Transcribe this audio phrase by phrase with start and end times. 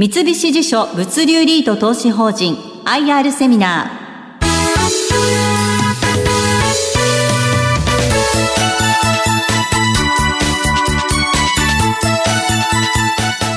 [0.00, 3.90] 三菱地所物流リート投資法人 IR セミナ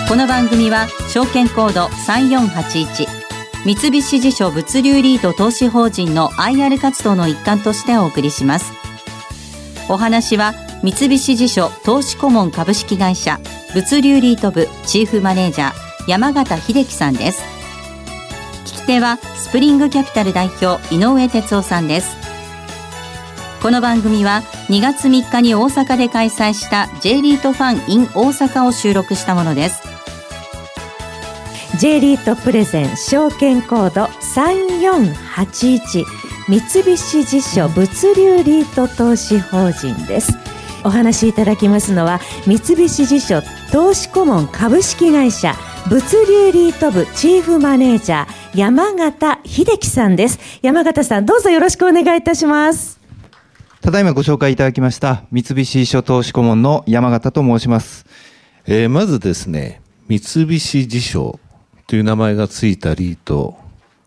[0.04, 0.10] ー。
[0.10, 3.06] この番組は証券コード3481
[3.64, 8.74] 三菱地所物流リート投資法人の IR 活動の一環としてお送りします。
[9.90, 13.40] お話は三菱地所投資顧問株式会社
[13.76, 17.42] 物流リート部チーフマネージャー山形秀樹さんです。
[18.66, 22.18] 聞き手はスプリングキャピタル代表井上哲夫さんです。
[23.62, 29.82] この番組は2月3日に大阪で開催した J リートファン in 大阪を収録したものです。
[31.78, 36.06] J リートプレゼン証券コード3481
[36.48, 40.34] 三菱地所物流リート投資法人です。
[40.84, 45.56] お話しいただきますのは三菱地所投資顧問株式会社
[45.90, 50.40] 物流リート部チーフマネージャー山形秀樹さんです。
[50.62, 53.00] 山形さんどうぞよろしくお願いいたします。
[53.82, 58.06] ただいまご紹介いただきました三菱書投資顧問の山形と申します、
[58.68, 61.40] えー、まずですね三菱地所
[61.88, 63.58] という名前がついたリート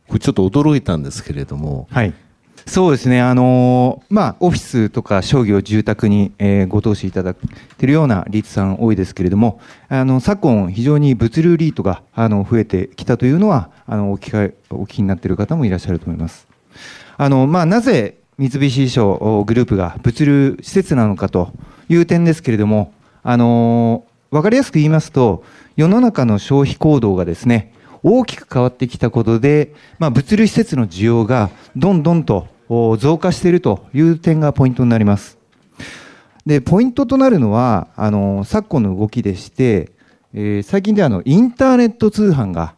[0.06, 2.14] これちょっと驚いたんですけれども、はい、
[2.66, 16.46] そうですね、あのー、まあ、オフィスとか商業、住宅に、えー、ご投資いただいているようなリートさん多いですけれども、あの昨今、非常に物流リートがあの増えてきたというのは、あのお聞かお聞きになっている方もいらっしゃると思います。
[17.16, 21.52] あのまあ、なぜ三菱地所グループが物流施設なのかと
[21.88, 22.92] いう点ですけれども、
[23.22, 25.44] あのー、分かりやすく言いますと、
[25.76, 32.48] 世の中の消費行動がですね、大きく変わってきたことで、まあ、物流施設の需要がどんどんと
[32.98, 35.38] 増加しているという点がポイントになります。
[36.46, 39.92] で、ポイントとなるのは、あの、昨今の動きでして、
[40.34, 42.74] えー、最近ではあの、インターネット通販が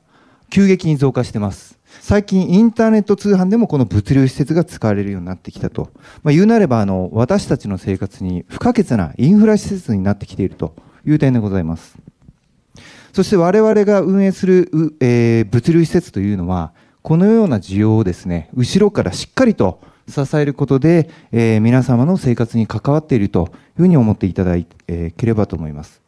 [0.51, 1.79] 急激に増加してます。
[2.01, 5.91] 最近インターネット通販でもこの物流施設が使われるようになってきたと。
[6.23, 10.75] まあ、言うなれば、あの、私たちの生活に不可欠なインフラ施設になってきていると
[11.07, 11.97] いう点でございます。
[13.13, 16.73] そして我々が運営する、えー、物流施設というのは、
[17.03, 26.01] このような需要をですね、後ろからしっかりと支えることで、えー、皆様の生活に関わっているというふうに思っていただければと思います。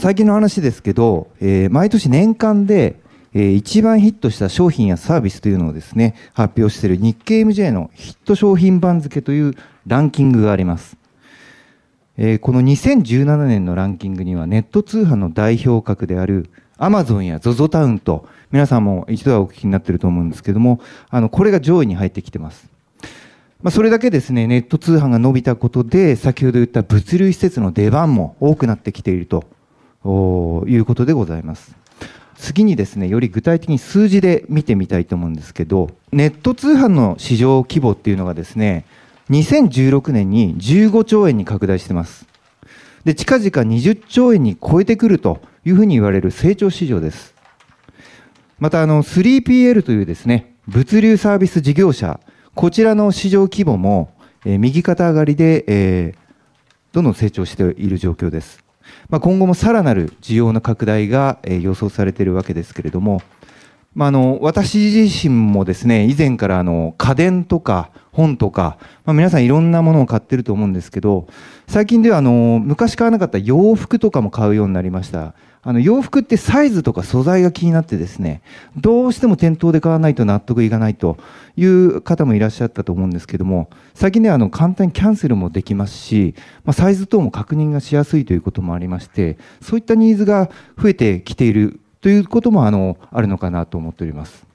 [0.00, 2.98] 最近の話ですけど、えー、毎年年間で、
[3.34, 9.54] えー、一番ヒットした商品やサービスというのをですね、発表している日経 MJ のヒット商品番付という
[9.86, 10.96] ランキングがあります。
[12.18, 20.80] えー、この2017年のランキングにはネット通販の代表格であるアマゾンや ZOZO タウンと皆さんも一度はお聞きになっていると思うんですけども、
[21.10, 22.75] あの、これが上位に入ってきてます。
[23.66, 29.42] まあ、それだけですね、ネット通販が伸びたことで、先ほど言った物流施設の出番も多くなってきていると
[30.68, 31.74] いうことでございます。
[32.36, 38.84] 次にですね、より具体的に数字で見てみたいと思うんですけど、ネット通販の市場規模っていうのがですね、
[39.30, 42.24] 2016年に15兆円に拡大してます。
[43.04, 47.34] で、近々20兆円に超えてくるというふうに言われる成長市場です。
[48.60, 52.20] また、あの、3PL というですね、物流サービス事業者、
[52.56, 54.08] こちらの市場規模も、
[54.46, 56.14] え、右肩上がりで、え、
[56.90, 58.64] どんどん成長している状況です。
[59.10, 63.20] まあ、今後もさらなる需要の拡大が、え、予想されているわけですけれども、
[63.94, 71.26] まあ、あの私自身もですね以前からあの家電とか本とか、まあ、皆さんいろんなものを買ってると思うんですけど
[71.66, 75.34] 最近ではあの昔買わなかった洋服とかも買うようになりました
[75.68, 78.40] あの洋服ってサイズとか素材が気になってですね
[78.76, 81.18] どうしても店頭で買わないと納得いかないと
[81.56, 90.50] いう方もいらっしゃったと思うんですけども最近ではあの簡単にキャンセルもできますし、まあ、サイズ等も確認がしやすいということもありましてそういったニーズが
[90.80, 94.46] 増えてきているということもあのあるのかなと思っております。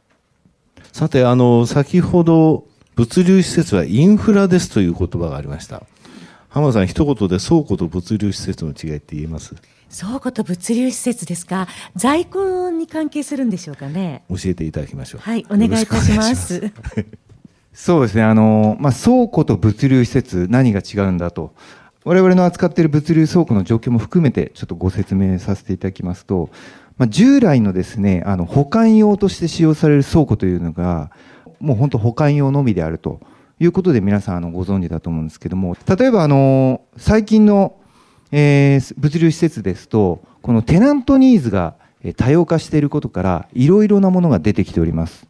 [0.94, 2.64] さてあの先ほど
[2.96, 5.84] 物流施設はインフラですという言葉がありました。
[6.48, 9.56] 浜田さん一言で倉庫と物流施設の違いって言えます？
[9.98, 11.68] 倉庫と物流施設ですか？
[11.96, 14.24] 在庫に関係するんでしょうかね？
[14.30, 15.22] 教えていただきましょう。
[15.22, 16.72] はいお願いいたします。
[17.74, 21.54] そうですねあの、まあ、倉庫と物流施設何が違うんだと。
[22.04, 26.50] 我々の扱っている物流倉庫の状況も含めてちょっとご説明させていただきますと
[26.98, 31.10] まあ、従来のですね、あの保管用として使用される倉庫というのが、
[31.60, 33.20] もう本当保管用のみであると
[33.60, 37.76] いうことで皆さんあのご存知だと思うんですけども、例えばあの、最近の、
[38.32, 41.76] えー、物流施設ですと、このテナントニーズが
[42.18, 45.28] 多様化していることから、いろいろなものが出てきております。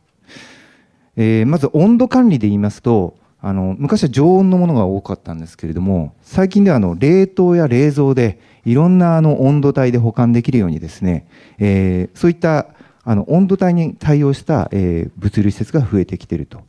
[1.17, 11.25] えー、まず温度管理で言いますと、あの昔は常温のものが多かったんですけれども最近ではあの冷凍や冷蔵でいろんなあの温度帯で保管できるようにですね、
[11.57, 12.67] えー、そういった
[13.03, 16.61] あの温度帯に対応した、えー、物流施設が増えてきていると。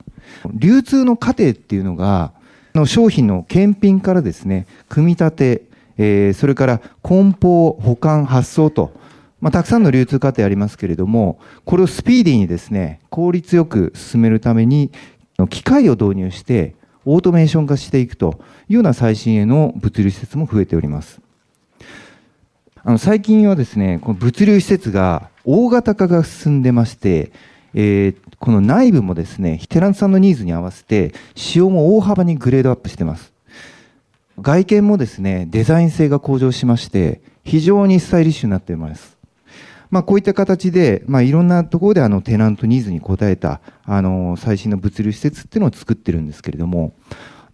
[0.55, 2.32] 流通の過程っていうのが、
[2.75, 5.62] の商品の検品からですね、組み立て、
[5.98, 8.92] えー、それから梱包、保管、発送と、
[9.40, 14.90] まあ、たくさんの流通過程ありますけれども、これをスピーディーにですね、効率よく進めるために、
[15.50, 16.74] 機械を導入して、
[17.04, 21.20] オートメーション化していくというような最新鋭の物流施設も増えております。
[22.84, 27.32] あの最近はですね、この物流施設が大型化が進んでまして、
[27.74, 33.31] えー、この内部もですね、テナンさんのニーズに合わせて、仕様も大幅にグレードアップしてます。
[34.40, 39.19] 外見もですね、デザイン性が向上しまして、非常にスタイリッシュになっています。
[39.90, 46.94] まあ、こういった形で、まあ、いろんなところであのテナントニーズに応えたあの最新の物流施設っていうのを作ってるんですけれども、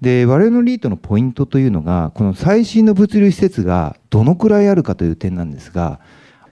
[0.01, 5.99] で我々のリートのポイントというのが、この最新の物流施設がどのくらいあるかという点なんですが、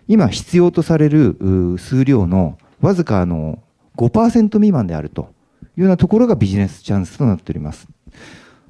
[0.08, 3.60] 今必要とされる数量のわずかあの
[3.96, 5.32] 5%未満であると
[5.76, 7.86] いうようなところがビジネスチャンスとなっております。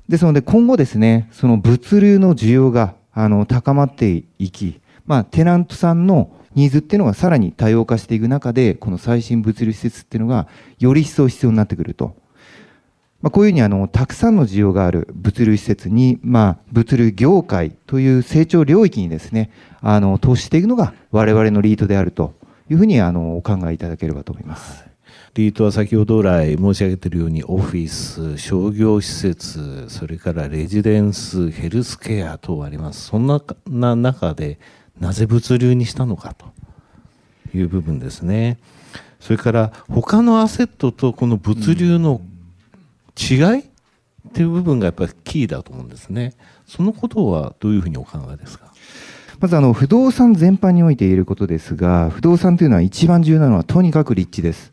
[0.09, 10.49] ですので今後ですね、その物流の需要があの高まっていき、まあ、テナントさんのニーズっていうのがさらに多様化していく中で、この最新物流施設っていうのが
[10.79, 12.15] より一層必要になってくると。
[13.23, 19.51] まあ、こういうふうにあのたくさんの需要がある物流施設に、まあ、物流業界という成長領域にですね、
[19.81, 22.35] あの投資していくのが我々のリートであると
[22.71, 24.85] いうふうにあのお考えいただければと思います。
[25.37, 33.09] リートは先ほど来申し上げているようにオフィス、商業施設、それからレジデンス、ヘルスケア等あります。
[33.09, 34.59] そんな中で
[34.99, 36.47] なぜ物流にしたのかと
[37.55, 38.57] いう部分ですね。
[39.21, 42.23] それから他のアセットとこの物流の
[43.15, 43.65] 違いっ
[44.33, 46.33] ていう部分がやっぱりキーだと思うんですね。
[46.67, 48.73] そのことはどういうふうにお考えですか？
[49.39, 54.73] まずあの不動産全般において言えることですが、不動産というのは一番重要なのはとにかく立地です。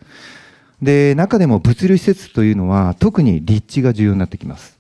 [0.84, 4.78] で、中でも物流施設というのは特に立地が重要になってきます。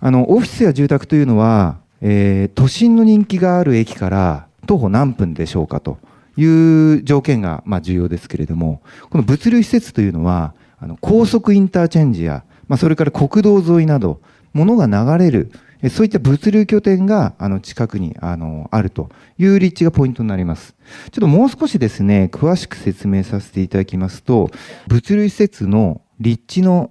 [0.00, 5.98] あの、オフィスや住宅というのは、えー、都心の人気がある駅から徒歩何分でしょうかと
[6.36, 8.80] いう条件が、まあ、重要ですけれども、
[9.10, 14.20] この物流施設というのは、あの高速インターチェンジや、まあ、それから国道沿いなど、
[14.54, 15.50] 物が流れる、
[15.90, 20.74] そういった物流拠点があの近くにあのあるという立地がポイントになります。
[21.12, 24.50] ちょっともう少しですね、詳しく説明させていただきますと、
[24.88, 26.90] 物流施設の立地の、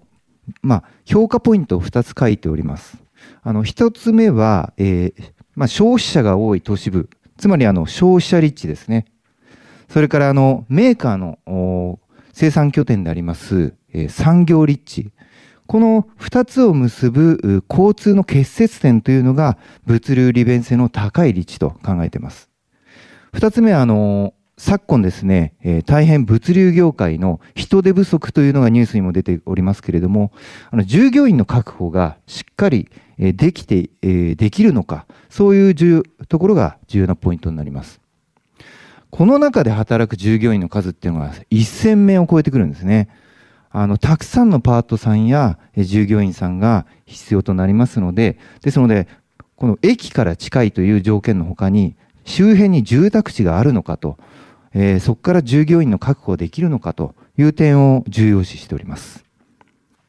[0.61, 2.97] まあ、評価ポイントを2つ書いております。
[3.43, 9.05] あの、1つ目は、えー、まあ、消費者が多い都市部、つまりあの消費者立地ですね。
[9.89, 11.99] それからあのメーカーの
[12.33, 15.11] 生産拠点であります、えー、産業立地。
[15.67, 22.49] この2つを結ぶ交通の結節点というのが物流利便性の高い立地と考えています。
[23.33, 30.31] 2つ目は、あの、昨今ですね、えー、大変物流業界の人手不足というのがニュースにも出ておりますけれども、
[30.71, 32.89] あの従業員の確保がしっかり、
[33.19, 37.99] できて、えー、できるのか、そういうところが重要なポイントになります。
[39.09, 43.09] この中で働く従業員の数っていうのが1000名を超えてくるんですね。
[43.79, 49.07] あの、たくさんのパートさんや従業員さんが必要となりますので、ですので、
[49.55, 51.95] この駅から近いという条件の他に、
[52.25, 54.17] 周辺に住宅地があるのかと、
[54.73, 59.23] えー、そこから従業員の確保できるのかという点を重要視しております。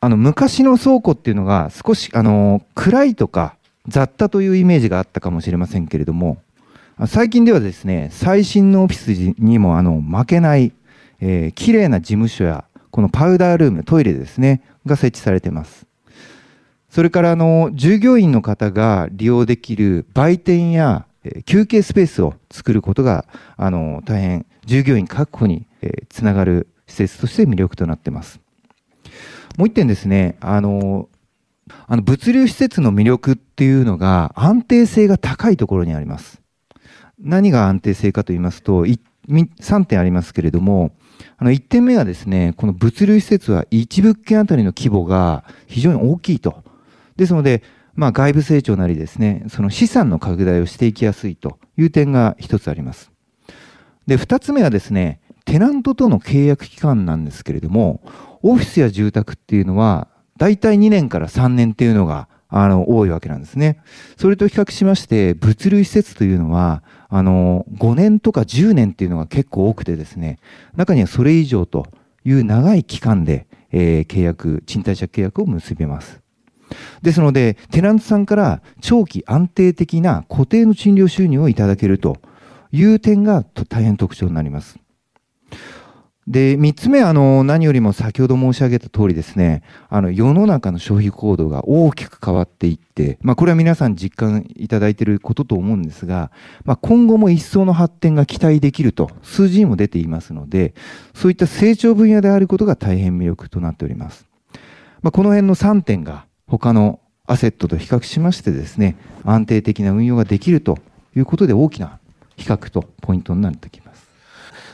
[0.00, 3.56] あの、昔の倉庫っていうのが少し、あの、暗いとか
[3.86, 6.38] 雑多というイメージがあったかもしれませんけれども、
[7.06, 10.72] 最近ではですね、最新のオフィスにもあの負けない、
[11.20, 15.86] えー、綺麗な事務所や、このパウダールーム、トイレですね、が設置されています。
[16.90, 21.06] それからあの、従業員の方が利用できる売店や、
[21.44, 23.26] 休憩スペースを作ることが、
[23.56, 25.66] あの、大変従業員確保に、
[26.08, 28.40] つながる施設として魅力となってます。
[29.56, 31.08] もう一点ですね、あの、
[31.86, 36.40] あの物流施設の魅力っていうのが安定性が高いところにあります。
[37.18, 40.92] 何が安定性かと言いますと、3点ありますけれども、
[41.36, 46.62] あの1点目はですね、この物流施設は1物件あたりの規模が非常に大きいと。
[47.16, 47.62] ですので、
[47.94, 53.10] まあ、外部成長なりですね、その資産の拡大をしていきやすいという点が一つあります。
[54.06, 58.02] で、二つ目はですね、テナントとの契約期間なんですけれども、
[58.42, 63.78] オフィスや住宅っていうのは、大体2年から3年っていうのがあの、多いわけなんですね。
[64.16, 70.38] それと比較しまして、物流施設というのは、あの、5年とか10年っていうのが結構多くてですね、
[70.76, 71.86] 中にはそれ以上と
[72.24, 76.20] いう長い期間で、えー、契約、賃貸借契約を結びます。
[77.02, 82.18] ですので、テナントさんから長期安定的な固定の賃料収入をいただけると
[82.72, 84.78] いう点が大変特徴になります。
[86.28, 96.30] で、三つ目、あの、何よりも先ほど申し上げた通りですね、あの、世の中の消費行動が大きく変わっていって、まあ、これは皆さん実感いただいていることと思うんですが、
[96.66, 100.74] まあ、今後も一層の発展が期待できると、数字にも出ていますので、
[101.14, 104.26] そういった成長分野であることが大変魅力となっております。
[105.00, 110.78] まあ、この辺の3点が、他のアセットと比較しましてですね、安定的な運用ができると
[111.16, 111.98] いうことで大きな
[112.36, 113.87] 比較とポイントになってきます。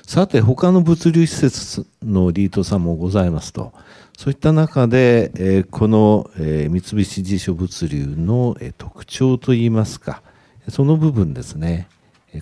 [0.07, 3.73] さて、他の物流施設のリートさんもございますと、
[4.17, 10.23] そういった中で、この、三菱地所物流の、特徴といいますか、
[10.69, 11.89] その部分ですね、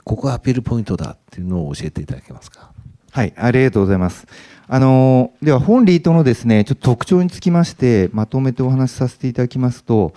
[0.04, 2.72] ここがアピールポイントだっていうのを教えていただけますか？
[3.10, 4.26] はい、ありがとうございます。
[4.66, 10.14] あの、では本リートのですね、ちょっと特徴につきまして、まとめてお話しさせていただきますと、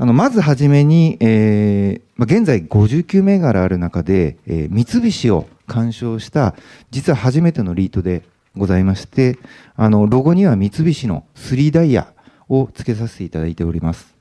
[0.00, 6.54] あの、まずはじめに、えー、現在59銘柄ある中で、えー、三菱を鑑賞した
[6.90, 8.22] 実は初めてのリートで
[8.56, 9.38] ございまして
[9.76, 12.14] あのロゴには三菱の3ダイヤ
[12.48, 14.14] を付けさせていただいております。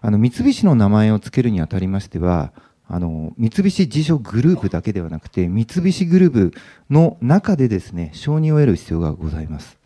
[0.00, 2.52] あの三菱の名前を付けるにあたりましては
[2.86, 6.54] あの三菱地所グループだけではなくて三菱グループ
[6.88, 9.76] の中でですね承認を得る必要がございます、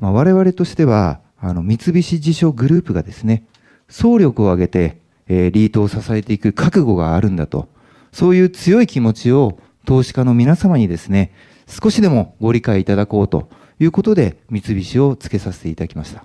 [0.00, 3.44] まあ、我々としてはあの三菱地所グループがですね
[3.88, 7.68] 総力を挙げて、えー、リートを支えていく覚悟があるんだと
[8.16, 11.32] そういう強い気持ちを投資家の皆様にですね、
[11.66, 16.24] 少しでもご理解いただこうということで、三菱をつけさせていただきました。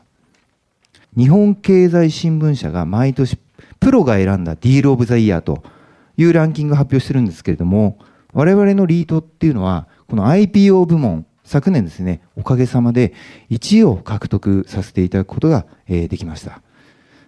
[1.18, 3.38] 日本経済新聞社が毎年、
[3.82, 5.64] プロが選んだディールオブザイヤーと
[6.16, 8.00] いうランキングを発表してるんですけれども、
[8.32, 13.12] 我々のリートっていうのは、この IPO 部門、昨年ですね、おかげさまで
[13.50, 16.62] 1位を獲得させていただくことが、えできました。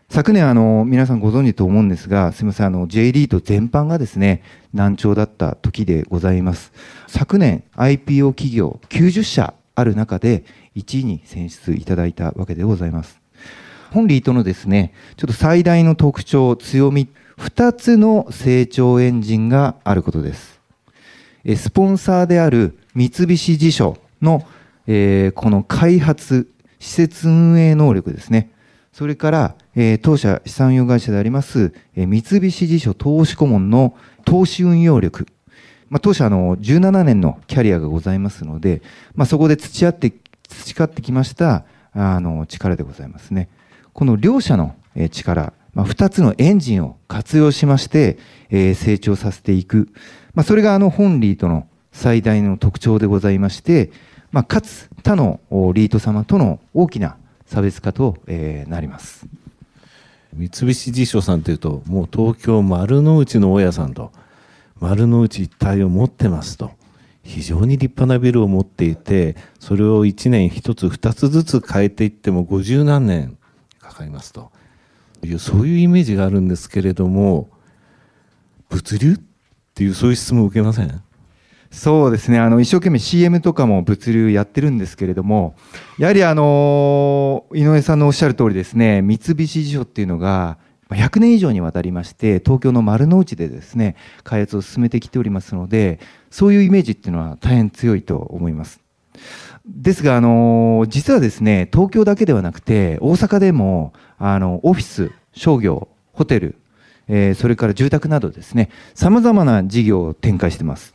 [0.10, 4.44] 昨年あの皆さんご存知と思うんですが、すみません、あの J リート全般がですね、
[4.74, 6.72] 難聴だった時でございます。
[7.08, 10.44] 昨年 IPO 企業90社ある中で
[10.76, 13.20] 1位に選出いただいたわけでございます。
[13.92, 20.60] 本リートのですね、ちょっと最大の特徴、強み、2つの成長エンジンがあることです。
[21.56, 24.48] スポンサーである三菱地所の、
[24.88, 26.48] えー、この開発、
[26.80, 28.50] 施設運営能力ですね。
[28.94, 35.28] それから、えー、当社資産運用会社であります、えー、三菱地所投資顧問の投資運用力。
[35.90, 38.82] まあ、当社の17年のキャリアがございますので、
[39.16, 40.14] まあ、そこで培って、
[40.50, 43.50] 培ってきましたあの力でございますね。
[43.94, 44.76] この両者の
[45.12, 48.18] 力、まあ、2つのエンジンを活用しまして、
[48.50, 49.90] えー、成長させていく。
[50.34, 53.92] まあ、それがあの本リートの最大の特徴でございまして、
[54.32, 55.40] まあ、かつ他の
[55.74, 59.28] リート様との大きな差別化と、えー、なります
[60.36, 64.12] 三菱地所さんというともう東京丸の内の大家さんと
[64.80, 66.72] 丸の内一帯を持ってますと
[67.24, 73.38] 非常に立派なビルを持っていてそれを1年1つ2つずつ変えていっても50何年
[73.80, 74.52] かかりますと。
[75.26, 77.50] いうそういうイメージがあるんですけれども
[78.70, 79.14] 物流？
[79.14, 79.20] っ
[79.74, 81.02] ていうそういう質問を受けません？
[81.74, 82.40] そうですね。
[82.40, 85.56] あの一生懸命 CM とかも物流やってるんですけれども
[85.98, 96.00] やはりあの井上さんのおっしゃる通りですね三菱地所っていうのが100年以上にわたりまして東京の丸の内でですね開発を進めてきておりますので
[96.30, 98.80] そういうイメージっていうのは大変強いと思います。
[99.66, 106.56] ですがあの実はですね東京だけではなくて大阪でもあのオフィス商業ホテル、
[107.08, 110.93] えー、それから住宅などですねさまざまな事業を展開してます。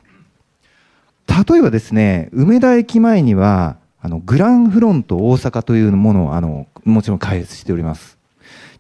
[1.29, 8.19] 例えばですね、梅田駅前には、あの、グランフロント大阪というものを、あの、もちろん開発しております。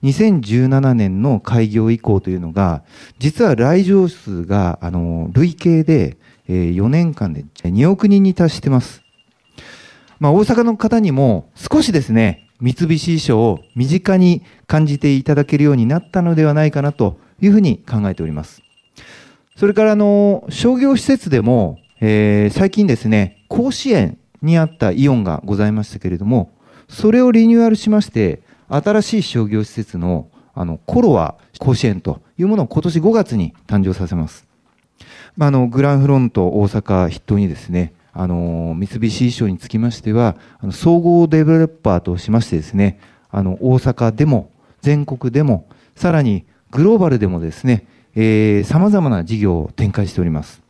[0.03, 2.83] 2017年の開業以降というのが、
[3.19, 6.17] 実は来場数が、あの、累計で、
[6.49, 9.03] えー、4年間で2億人に達してます。
[10.19, 18.63] まあ、大阪の方にも少しですね、三菱衣装を身近に感じていただけるようになったのではないかなというふうに考えております。
[19.57, 26.53] それからあの商業施設でもえー、最近ですね、甲子園にあったイオンがございましたけれども、
[26.89, 34.47] それをリニューアルしまして、新しい商業施設のあのコロア甲子園というものを今年5月に誕生させます。
[35.37, 43.01] まあ、あのグランフロント大阪筆頭にですね、あの三菱衣装につきましては、あの総合デベロッパーとしましてですね、
[43.31, 44.51] あの大阪でも
[44.83, 47.87] 全国でも、さらにグローバルでもですね、
[48.65, 50.68] さまざまな事業を展開しております。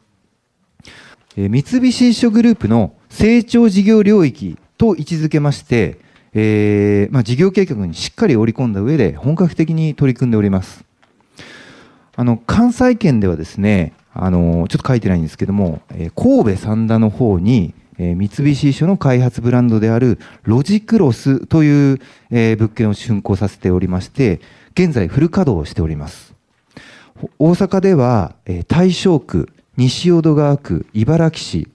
[1.47, 5.99] 三菱地所グループの成長事業領域と位置づけまして、
[6.35, 10.85] えーまあ、事業計画にしっかり織り込んだ上で本格的に取り組んでおります。
[12.17, 22.01] あの関西圏ではですねあのちょっと書いてないんですけども、えー神戸三田の方に、えー三菱地所の開発ブランドであるロジクロスという、
[22.33, 24.41] えー物件を竣工させておりまして
[24.73, 26.35] 現在フル稼働しております。
[27.39, 31.69] 大阪では、えー大正区西淀川区茨木市、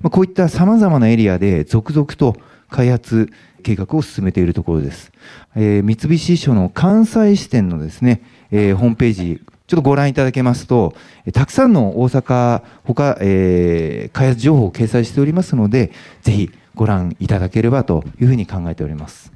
[0.00, 2.34] まあ、こういったさまざまなエリアで続々と
[2.70, 3.30] 開発
[3.62, 5.12] 計画を進めているところです、
[5.54, 10.94] えー三菱地所の関西支店のですね、えーホームページちょっとご覧いただけますと、
[11.34, 19.32] たくさんの大阪ほか、えー開発情報を掲載しておりますのでぜひご覧いただければというふうに考えております。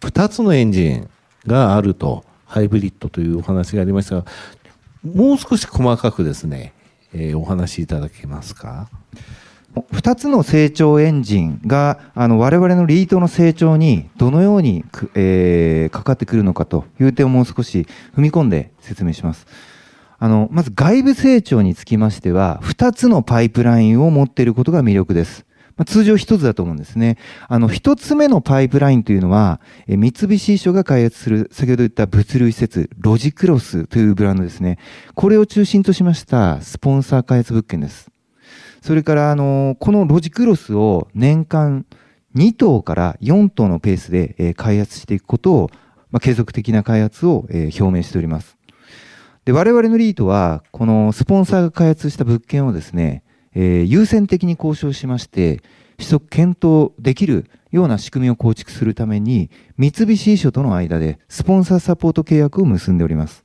[0.00, 1.10] 2つのエンジン
[1.46, 4.24] があると、ハイブリッドというお話がありましたが、
[5.04, 6.72] もう少し細かくですね、
[7.14, 8.88] えーお話しいただけますか
[9.92, 17.86] ？2つの成長エンジンがあの我々のリートの成長にどのようにく、えーかかってくるのかという点をもう少し
[18.16, 19.46] 踏み込んで説明します
[20.18, 25.46] あのまず外部成長につきましては2つのパイプラインを持っていることが魅力です
[25.78, 27.16] まあ通常1つだと思うんですね。
[27.48, 34.78] あの、1つ目のパイプラインというのは、え三菱地所が開発する、先ほど言った物流施設、ロジクロスというブランドですね。
[35.14, 38.10] これを中心としましたスポンサー開発物件です。
[38.82, 41.86] それから、あの、このロジクロスを年間
[42.34, 45.70] 2棟から4棟のペースで、えー開発していくことを、
[46.10, 48.58] まあ、継続的な開発を、えー表明しております。
[49.44, 53.22] で、我々のリートは、このスポンサーが開発した物件をですね、
[53.60, 55.60] えー優先的に交渉しまして、
[55.96, 63.44] 取得検討できるような仕組みを構築するために、三菱地所との間でスポンサーサポート契約を結んでおります。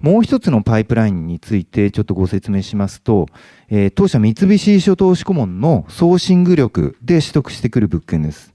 [0.00, 3.26] もう一つのパイプラインについてちょっとご説明しますと、
[3.68, 8.52] えー当社三菱地所投資顧問のソーシング力で取得してくる物件です。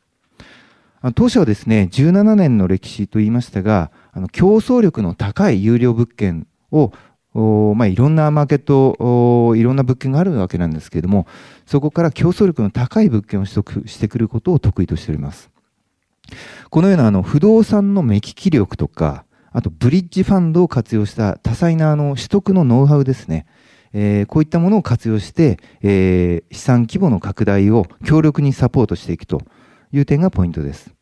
[1.15, 6.91] 当社はですね、17年の歴史と言いましたが、あの競争力の高い有料物件を、
[7.33, 11.25] まあ、いろんなマーケット、いろんな物件があるわけなんですけれども、
[11.65, 15.49] そこから競争力の高い物件を取得してくることを得意としております。
[16.69, 23.45] このようなあの不動産の目利き力とか、あとブリッジファンドを活用した多彩なあの取得のノウハウですね。
[23.93, 29.41] えーこういったものを活用して、えー資産規模の拡大を強力にサポートしていくと
[29.91, 30.93] いう点がポイントです。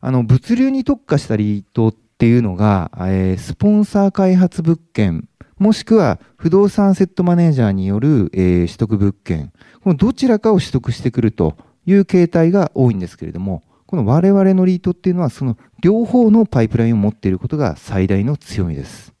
[0.00, 19.12] あの、物流に特化したリートっていうのが、えースポンサー開発物件、もしくは不動産セットマネージャーによる、えー取得物件、このどちらかを取得してくるという形態が多いんですけれども、この我々のリートっていうのは、その両方のパイプラインを持っていることが最大の強みです。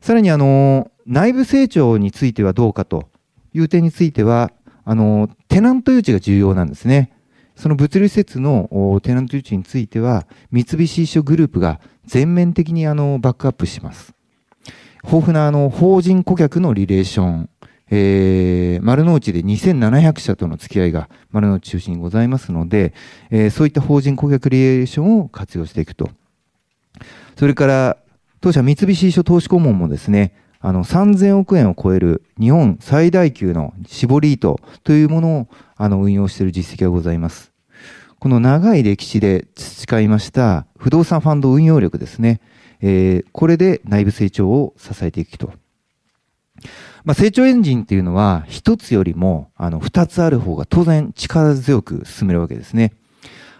[0.00, 3.08] さらに、あの、内部成長についてはどうかと
[3.52, 4.52] いう点については、
[4.84, 7.13] あの、テナント誘致が重要なんですね。
[7.56, 14.14] その物流施設のテナント誘致については、三菱地所グループが全面的にあのバックアップします。
[15.04, 17.50] 豊富なあの法人顧客のリレーション、
[17.90, 22.92] えー丸の内で2700社との付き合いが丸の内中心にございますので、
[23.30, 26.10] えーそういった法人顧客リレーションを活用していくと。
[27.36, 27.96] それから、
[28.40, 30.32] 当社三菱地所投資顧問もですね、
[30.66, 37.52] あの3000億円を超える日本最大級の絞り糸というものをあの運用している実績がございます。
[38.18, 42.40] この長い歴史で培いました不動産ファンド運用力ですね。
[42.80, 45.52] えーこれで内部成長を支えていくと。
[47.04, 52.94] まあ、成長エンジンっていうのは一つよりもあの二つある方が当然力強く進めるわけですね。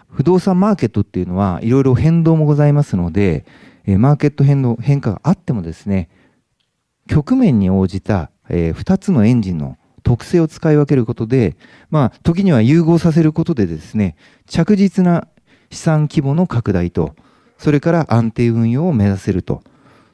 [0.09, 3.45] 不動産マーケットっていうのはいろいろ変動もございますので、
[3.85, 6.09] えマーケット変動、変化があってもですね、
[7.07, 11.57] 局面に応じた、え2つのエンジンの特性を使い分けることで、
[11.89, 14.15] まあ、時には融合させることでですね、
[14.47, 15.27] 着実な
[15.71, 17.15] 資産規模の拡大と、
[17.57, 19.63] それから安定運用を目指せると、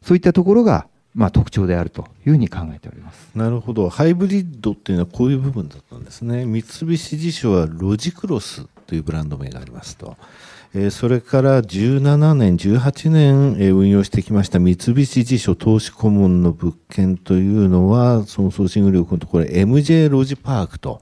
[0.02, 3.30] そういったところが、まあ、特徴であるというふうに考えております。
[3.36, 3.90] なるほど。
[3.90, 6.46] ハイブリッドっていうのはこういう部分だったんですね。
[6.46, 10.16] 三菱地所はロジクロスというブランド名がありますと。
[10.74, 21.02] えそれから17年、18年、え運用してきました三菱地所投資顧問の物件というのは、そのソーシング力のところ MJ ロジパークと。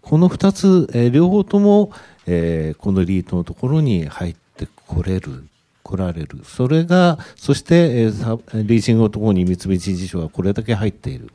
[0.00, 1.92] この2つ、え両方とも、
[2.26, 5.44] えこのリートのところに入ってこれる。
[5.82, 6.38] 来られる。
[6.44, 11.28] それが、そして、えーリーシングのところに三菱地所がこれだけ入っている。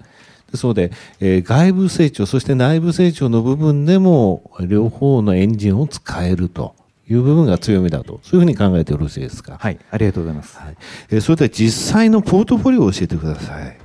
[0.51, 6.73] ですので、えー外部成長、そして内部成長の部分でも、両方のエンジンを使えると
[7.09, 8.19] いう部分が強みだと。
[8.23, 9.57] そういうふうに考えてよろしいですか？
[9.59, 10.57] はい、ありがとうございます。
[10.57, 10.75] はい。
[11.09, 13.77] えーそれでは実際のポートフォリオを教えてください。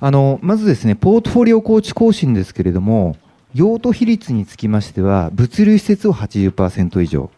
[0.00, 3.16] あの、まずですね、ポートフォリオ構築方針ですけれども、
[3.54, 7.30] 用途比率につきましては、物流施設を80%以上、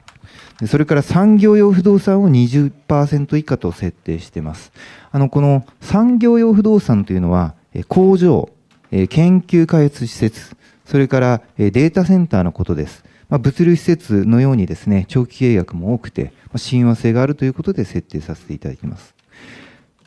[0.66, 4.72] それから産業用不動産を20%以下と設定しています。
[5.12, 7.54] あの、この産業用不動産というのは、
[7.88, 8.48] 工場、
[8.90, 13.04] 研究開発施設、それからデータセンターのことです。
[13.28, 19.14] まあ、物流施設のようにですね、長期契約も多くて、まあ、親和性があるということで設定させていただきます。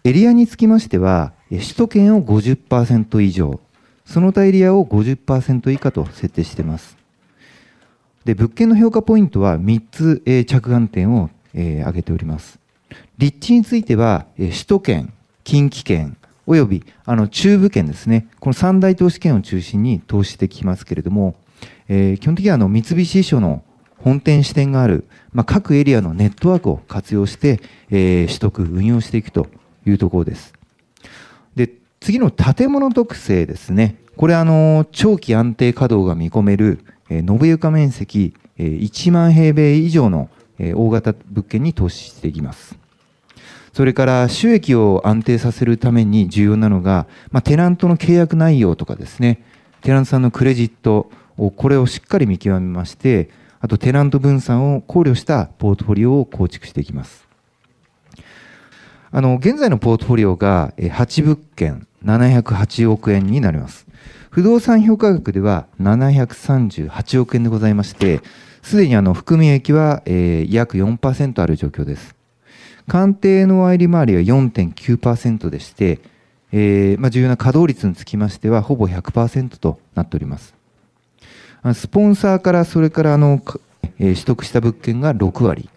[0.03, 3.59] エリアにつきましては、首都圏を50%以上、
[4.05, 6.97] その他エリアを50%以下と設定しています。
[8.23, 12.59] で、物件の評価ポイントは3つ、えー、着眼点を、えー、挙げております。
[13.17, 16.15] 立地については、えー、首都圏、近畿圏、
[16.47, 21.35] およびあの中部圏ですね、この三大投資圏を中心に投資してきますけれども、
[21.87, 23.63] えー、基本的にはあの三菱地所の
[24.03, 29.47] 本店支店がある、まあ、各エリアのネットワークを活用して、えー、取得、運用していくと
[29.85, 30.53] いうところです。
[31.55, 31.69] で、
[31.99, 33.97] 次の建物特性ですね。
[34.15, 42.77] これあの、長期安定稼働が見込める、えー、延床面積、えー、1万平米以上の、えー、大型物件に投資していきます。
[43.73, 49.43] それから収益を安定させるために重要なのが、まあ、テナントの契約内容とかですね、
[49.81, 51.09] テナントさんのクレジット、
[51.55, 53.29] これをしっかり見極めまして、
[53.61, 57.27] あとテナント分散を考慮したポートフォリオを構築していきます。
[59.11, 63.87] あの、現在のポートフォリオが8物件708億円になります。
[64.29, 68.21] 不動産評価額では738億円でございまして、
[68.61, 72.15] すでにあの含み益は、えー、約4%ある状況です。
[72.87, 75.99] 鑑定の割利回りは4.9%でして、
[76.51, 80.58] えーまあ、重要な稼働率につきましてはほぼ100%となっております。
[81.73, 83.41] スポンサーからそれからあの、
[83.99, 85.69] えー、取得した物件が6割。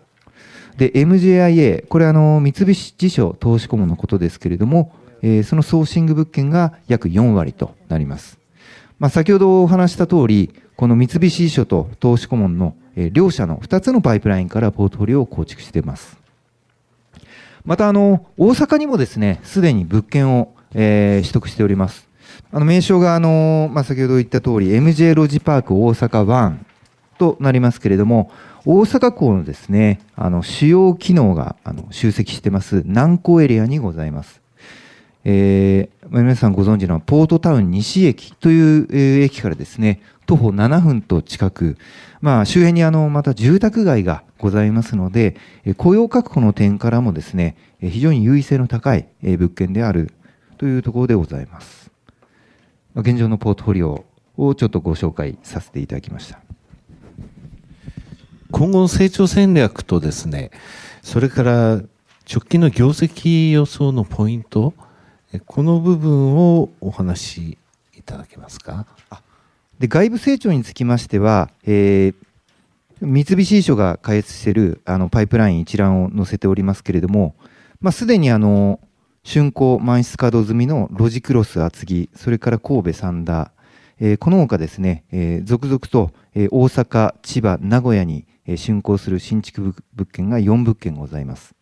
[0.76, 8.38] で、MJIA、これあの、三菱地所投資顧問のことですけれども、えー、そのソーシング物件が約4割となります。
[8.98, 16.16] まあ、先ほどお話した通り、この三菱地所と投資顧問の、えー、両者の2つのパイプラインからポートフォリオを構築しています。
[17.64, 22.08] また、あの、大阪にもですね、すでに物件を、えー、取得しております。
[22.52, 26.56] あの、名称が、あの、まあ、先ほど言った通り、MJ ロジパーク大阪1
[27.18, 28.30] となりますけれども、
[28.64, 34.42] 大阪港のですね、あの、主要機能が、あの、集積してます南港エリアにございます。
[35.24, 41.76] えー、皆さんご存知のポートタウン西駅という、駅からですね、徒歩7分と近く、
[42.20, 45.36] まあ、周辺にあの、また住宅街がございますので、
[45.76, 50.12] 雇用確保の点からもですね、非常に優位性の高い物件である
[50.58, 51.81] というところでございます。
[52.94, 54.04] 現状のポートフォリオ
[54.36, 56.40] をちょっとご紹介させていただきました。
[58.50, 60.50] 今後の成長戦略とですね、
[61.02, 61.80] それから
[62.30, 64.74] 直近の業績予想のポイント、
[65.46, 67.58] この部分をお話し
[67.96, 68.86] いただけますか？
[69.78, 72.14] で外部成長につきましては、えー、
[73.00, 77.34] 三菱地所が開発しているあのパイプライン一覧を載せておりますけれども、
[77.80, 78.78] まあ、すでにあの
[79.24, 83.52] 竣工満室稼働済みのロジクロス厚木、それから神戸三田、
[84.00, 91.54] えー、この他ですね、えー、続々と、えー、大阪、千葉、名古屋に、えー、竣工する新築物件が4物件ございます。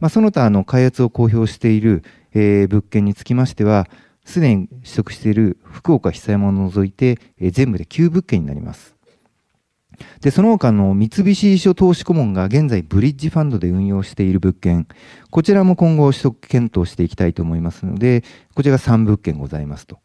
[0.00, 3.86] まあ、その他の開発を公表している、えー、物件につきましては、
[4.24, 8.93] すでに取得している福岡久山を除いて、えー、全部で9物件になります。
[10.20, 14.88] で、その他の三菱地所投資顧問が現在ブリッジファンドで運用している物件、
[15.30, 19.98] こちらも今後取得検討していきたいと思いますので、こちらが3物件ございますと。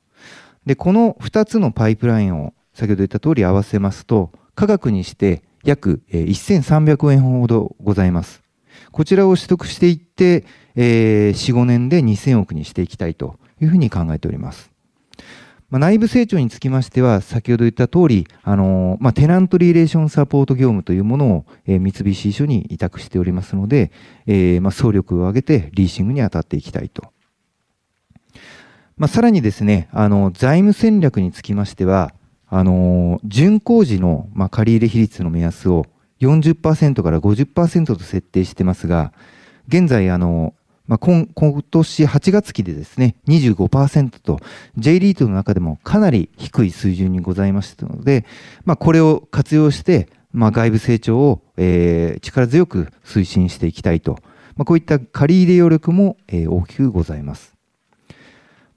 [0.65, 8.41] で、この2つのパイプラインを先ほど言った通り合わせますと、価格にして約1300円ほどございます。
[8.91, 14.68] こちらを取得していって、えー、4、5年で2000億にしていきたいというふうに考えております。
[15.69, 23.91] まあ、内部成長につきましては、先ほど言った通り、あの、まあ、テナントリレーションサポート業務というものを、えー、三菱所に委託しておりますので、
[24.25, 27.13] えー、まあ、総力を挙げてリーシングに当たっていきたいと。
[28.97, 32.13] まあ、さらにですね、あの、財務戦略につきましては、
[32.47, 35.85] あの、巡工時の、まあ、借入比率の目安を
[36.19, 39.13] 40%から50%と設定してますが、
[39.67, 40.55] 現在、あの、
[40.89, 44.39] まあ、今今年8月期でですね、25%と
[44.75, 48.25] J リートの中でもかなり低い水準にございましたので、
[48.65, 54.17] まあ、これを活用して、まあ、外部成長を、えー、力強く推進していきたいと、
[54.55, 57.53] まあ、こういった借入余力も、えー、大きくございます。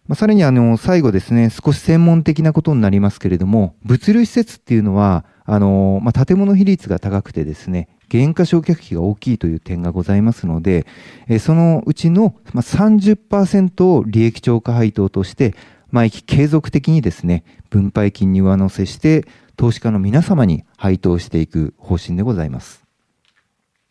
[0.06, 10.86] まあ、さらにあの最後ですね、少し専門的なことになりますけれども、物流施設っていうのは、あのまあ、建物比率が高くてですね、原価償却費が大きいという点がございますので、
[11.28, 15.54] えそのうちの30%を利益超過配当として、
[15.90, 22.84] 毎期継続的にですね、分配金に上乗せして、投資家の皆様に配当していく方針でございます。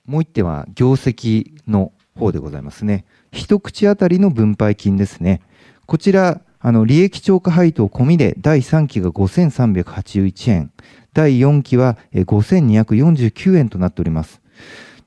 [0.06, 3.06] もう一点は、業績の方でございますね。
[3.32, 5.42] 一口当たりの分配金ですね。
[5.88, 10.72] こちら、あの、利益超過配当込みで第3期が5381円、
[11.14, 14.42] 第4期は5249円となっております。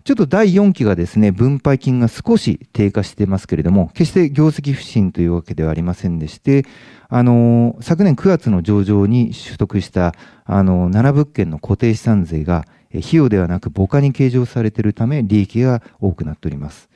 [0.04, 6.66] ちょっと第4期がですね、分配金が少し低下してますけれども、決して業績不振というわけではありませんでして、
[7.08, 10.14] あの、昨年9月の上場に取得した、
[10.44, 16.90] あの、7物件の固定資産税が、費用ではなく母価に計上されているため、利益が多くなっております。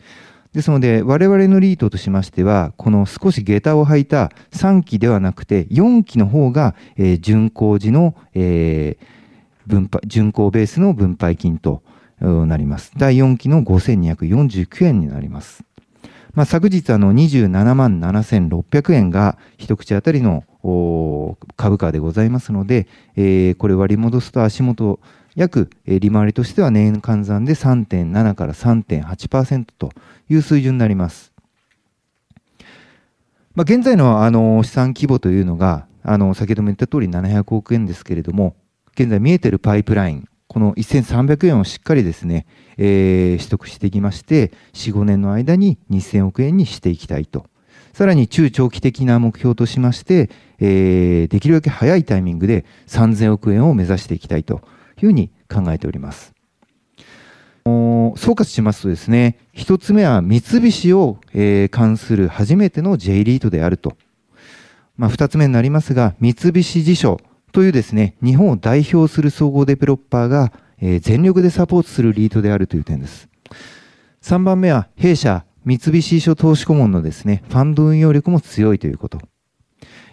[0.59, 9.07] ですので、我々のリートとしましては、この少し下駄を履いた3期ではなくて、4期の方が、えー、巡航時の、えー、
[9.69, 11.85] 分配、巡航ベースの分配金と
[12.21, 12.91] なります。
[12.97, 15.63] 第4期の5249円になります。
[16.35, 20.43] まあ、昨日あの27万7600円が一口当たりの
[21.57, 24.99] 株価でございますので、えー、これ割り戻すと足元
[25.39, 29.93] 約利回りとしては年換算で3.7から3.8%と
[30.29, 31.33] いう水準になります。
[33.55, 38.57] まあ、現在のあの資産規模というのが、あの先ほども言った通り700億円ですけれども、
[38.95, 42.45] 現在見えているパイプライン、この1300円をしっかりですね、
[42.77, 47.47] えー、取得していきまして、4、5年の間に2000億円にしていきたいと。
[47.93, 54.63] さらに中長期的な目標としまして、えー、できるだけ早いタイミングで3000億円を目指していきたいと
[55.07, 56.39] いうふうに考えております。
[58.17, 63.97] 総括しますとですね、一つ目は三菱を、えー、関する初めての J リートであると。
[64.97, 67.21] まあ、二つ目になりますが、三菱地所
[67.53, 73.29] というですね、日本を代表する総合デベロッパーが、えー、全力でサポートするリートであるという点です。
[74.23, 79.21] 3番目は、弊社、三菱地所投資顧問のですね、ファンド運用力も強いということ。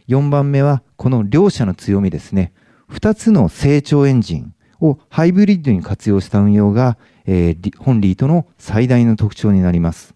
[0.07, 2.53] 4番目は、この両者の強みですね。
[2.91, 10.15] 2つの成長エンジンをハイブリッドに活用した運用が、えー、本リートの最大の特徴になります。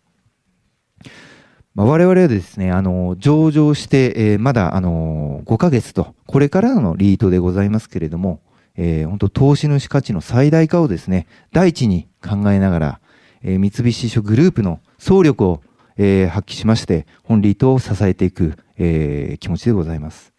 [1.75, 8.41] まあ、我々はですね、あの、上場して、えー、まだ、あの、5ヶ月と、これからのリートでございますけれども、
[8.75, 12.99] えー、本当投資主価値の最大化をですね、第一に考えながら、
[13.43, 15.61] えー、三菱諸グループの総力を、
[15.97, 20.33] えー、発揮しまして、本リートを支えていく、えー、気持ちでございます。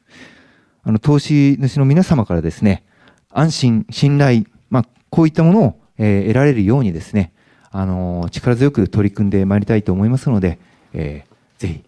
[0.83, 2.85] あの、投資主の皆様からですね、
[3.31, 7.33] 安心、信頼、まあ、こういったものを、えー、得られるようにですね、
[7.71, 10.59] あのー、力強く取り組んでまいりたいと思いますので、
[10.93, 11.85] えー、ぜひ、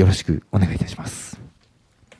[0.00, 1.41] よろしくお願いいたします。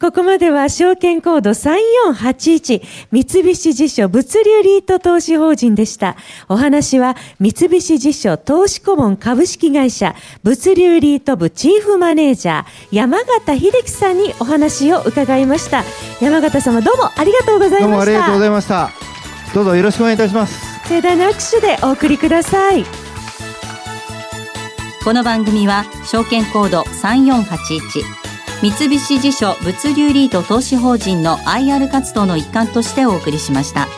[0.02, 6.16] ここまでは証券コード3481三菱地所物流リート投資法人でした。
[6.48, 15.84] お話は三菱地所投資顧問株式会社物流リート部チーフマネージャー山形秀樹さんにお話を伺いました。
[16.20, 17.82] 山形様どうもありがとうございました。
[17.82, 18.90] どうもありがとうございました。
[19.54, 20.88] どうぞよろしくお願いいたします。
[20.88, 22.84] 盛大な握手でお送りください。
[25.04, 28.21] この番組は証券コード3481
[28.62, 33.88] 三菱地所物流リート投資法人の IR 活動の一環としてお送りしました。